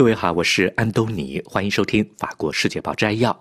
[0.00, 3.38] 各位好，我是安东尼，欢迎收听法国世界报摘要。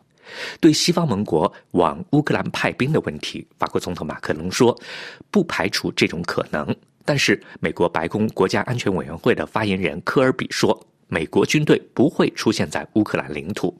[0.59, 4.77] 对西方盟国往乌克兰派兵的问题，法国总统马克龙说，
[5.31, 6.75] 不排除这种可能。
[7.05, 10.77] 但是，美国白宫国家安全委员会的发言人科尔比说，
[11.07, 13.73] 美国军队不会出现在乌克兰领土。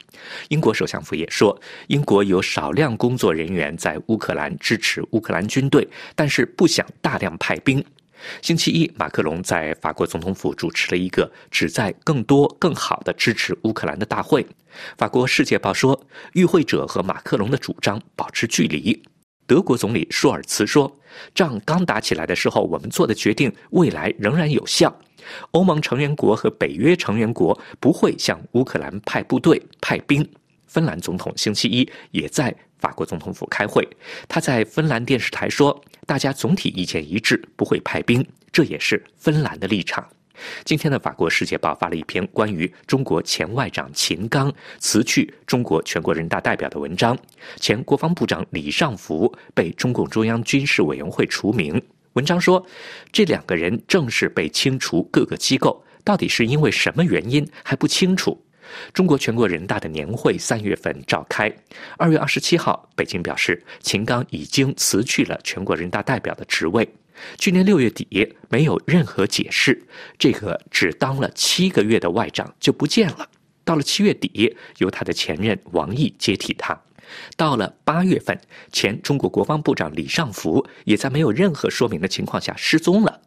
[0.48, 5.86] 英国首相府也说，英国有少量工作人员在乌克兰支持乌克兰军队，
[6.16, 7.84] 但是不想大量派兵。
[8.42, 14.46] 星期一，马克龙在法国总统府主持了一个旨在更多、更好的支持乌克兰的大会。
[14.98, 16.00] 法国《世界报》说，
[16.34, 19.02] 与会者和马克龙的主张保持距离。
[19.48, 20.96] 德国总理舒尔茨说
[21.34, 24.96] ：“仗刚打起来的时候，我们做的决定未来仍然有效。
[25.51, 30.28] 欧盟成员国和北约成员国不会向乌克兰派部队、派兵。”
[30.68, 33.84] 芬兰总统星期一也在法国总统府开会，
[34.28, 40.04] 他在芬兰电视台说：“大家总体意见一致，不会派兵，这也是芬兰的立场。”
[40.66, 47.16] 今天的法国《世界报》发了一篇关于中国前外长秦刚辞去中国全国人大代表的文章。
[47.58, 51.80] 前国防部长李尚福被中共中央军事委员会除名。
[52.14, 52.66] 文章说，
[53.12, 58.44] 这两个人正式被清除各个机构，到底是因为什么原因还不清楚。
[58.94, 61.52] 中国全国人大的年会三月份召开，
[61.98, 66.88] 二月二十七号，北京表示秦刚已经辞去了全国人大代表的职位。
[67.38, 69.81] 去年六月底，没有任何解释，
[70.17, 73.28] 这个只当了七个月的外长就不见了。
[73.66, 76.80] 到了七月底，由他的前任王毅接替他。
[77.36, 78.39] 到了八月份，
[78.72, 83.22] 前中国国防部长李尚福也在没有任何说明的情况下失踪了。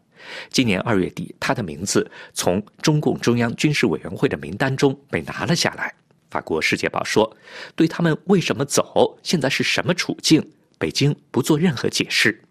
[0.50, 5.94] 今年二月底，他的名字从中共中央军事委员会的名单中被拿了下来。
[6.30, 7.36] 法国《世界报》说，
[7.76, 10.42] 对他们为什么走，现在是什么处境，
[10.78, 12.42] 北京不做任何解释。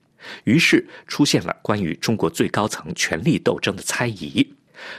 [0.44, 4.54] 于是出现了关于中国最高层权力斗争的猜疑。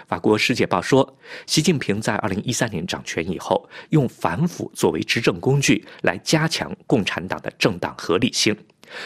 [0.08, 8.56] 法国《世界报》说，习近平在二零一三年掌权以后，用反腐作为执政工具来加强共产党的政党合理性，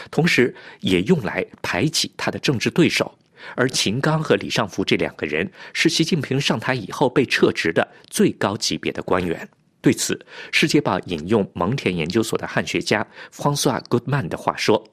[0.09, 3.15] 同时也用来排挤他的政治对手。
[3.55, 9.47] 而秦刚和李尚福这两个人是习近平上台以后被撤职的最高级别的官员。
[9.81, 10.13] 对此，
[10.51, 14.83] 《世界报》引用蒙田研究所的汉学家 François Goodman 的话说。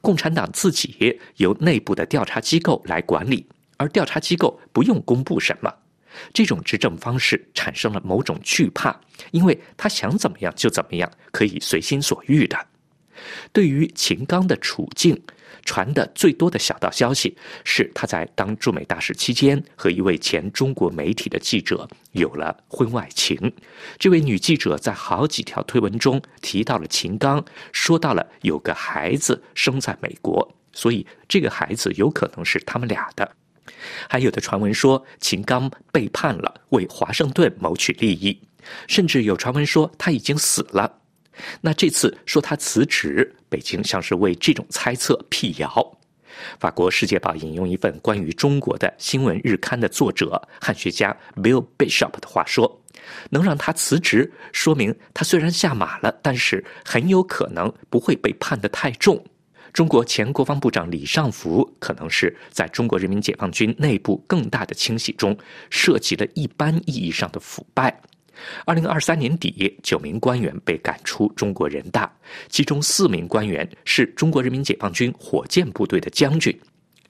[0.00, 3.46] 共产党自己由内部的调查机构来管理，
[3.76, 5.72] 而调查机构不用公布什么。
[6.32, 8.98] 这种执政方式产生了某种惧怕，
[9.32, 12.58] 因为他想怎么样就怎么样，可以随心所欲的。
[13.52, 15.20] 对于秦刚的处境。
[15.64, 23.52] 传的最多的小道消息是，他在当驻美大使期间和一位前中国媒体的记者有了婚外情。
[23.98, 33.28] 这位女记者在好几条推文中提到了秦刚，说到了有个孩子生在美国，所以这个孩子有可能是他们俩的。
[34.08, 38.40] 还有的传闻说，秦刚背叛了，为华盛顿谋取利益，
[38.86, 41.00] 甚至有传闻说他已经死了。
[41.60, 45.98] 那这次说他辞职，北京像是为这种猜测辟谣。
[46.58, 52.82] 法国《世界报》引用一份关于中国的新闻日刊的作者汉学家 Bill Bishop 的话说
[53.30, 59.24] ：“能让他辞职，说明他虽然下马了，但是很有可能不会被判得太重。”
[59.72, 65.36] 中国前国防部长李尚福可能是在中国人民解放军内部更大的清洗中
[65.68, 68.00] 涉及了一般意义上的腐败。
[68.64, 72.10] 二零二三年底，九名官员被赶出中国人大，
[72.48, 76.56] 其中四名官员是中国人民解放军火箭部队的将军。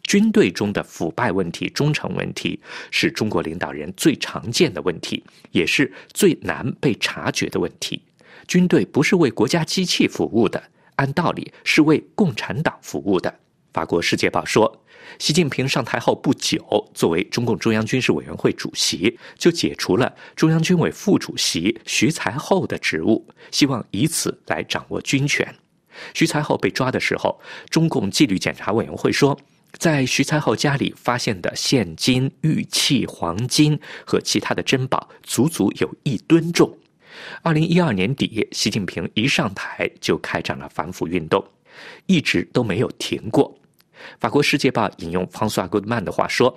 [0.03, 2.61] 军队中的腐败问题、忠诚问题，
[2.93, 8.01] 是中国领导人最常见的问题，也是最难被察觉的问题。
[8.47, 10.63] 军队不是为国家机器服务的，
[10.95, 13.35] 按道理是为共产党服务的。
[13.77, 14.83] 法国《世界报》说。
[15.19, 16.59] 习近平上台后不久，
[16.95, 25.55] 作为中共中央军事委员会主席，就解除了中央军委副主席徐才厚的职务，希望以此来掌握军权。
[26.15, 27.39] 徐才厚被抓的时候，
[27.69, 29.39] 中共纪律检查委员会说，
[29.79, 36.75] 在徐才厚家里发现的现金、玉器、黄金和其他的珍宝，足足有一吨重。
[37.43, 41.45] 二零一二年底，习近平一上台就开展了反腐运动，
[42.07, 43.55] 一直都没有停过。
[44.21, 46.57] 法国《世界报》引用方苏 m 曼的话说：“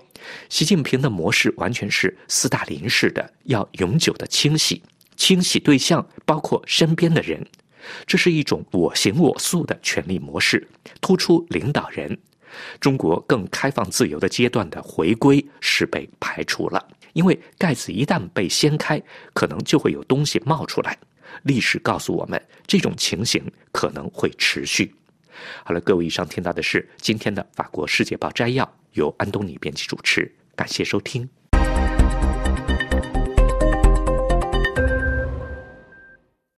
[0.49, 4.81] 习近平的模式完全是斯大林式的，要永久的清洗，
[5.15, 7.45] 清洗对象包括身边的人。
[8.05, 10.67] 这是一种我行我素的权力模式，
[11.01, 12.17] 突出领导人。
[12.79, 19.01] 中国更开放自由的阶段的回归是被排除了，因为盖子一旦被掀开，
[19.33, 20.97] 可能就会有东西冒出来。
[21.43, 24.93] 历史告诉我们，这种情形可能会持续。”
[25.63, 31.29] 好了，各位，以上听到的是今天的法国《世界报》摘要，由安东尼编辑主持，感谢收听。